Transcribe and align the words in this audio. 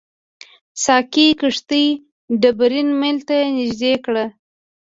ساقي 0.83 1.27
کښتۍ 1.39 1.87
ډبرین 2.41 2.89
میل 2.99 3.17
ته 3.27 3.37
نږدې 3.57 3.93
کړه. 4.05 4.25